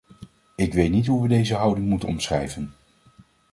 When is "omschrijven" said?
2.09-2.73